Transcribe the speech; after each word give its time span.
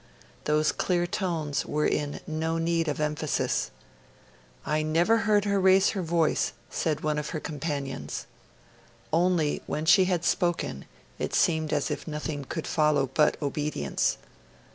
Those 0.45 0.71
clear 0.71 1.05
tones 1.05 1.63
were 1.63 1.85
in 1.85 2.21
no 2.25 2.57
need 2.57 2.87
of 2.87 2.99
emphasis: 2.99 3.69
'I 4.65 4.81
never 4.81 5.17
heard 5.29 5.45
her 5.45 5.59
raise 5.59 5.89
her 5.91 6.01
voice', 6.01 6.53
said 6.71 7.01
one 7.01 7.19
of 7.19 7.29
her 7.29 7.39
companions. 7.39 8.25
'Only 9.13 9.61
when 9.67 9.85
she 9.85 10.05
had 10.05 10.25
spoken, 10.25 10.85
it 11.19 11.35
seemed 11.35 11.71
as 11.71 11.91
if 11.91 12.07
nothing 12.07 12.45
could 12.45 12.65
follow 12.65 13.11
but 13.13 13.37
obedience.' 13.43 14.17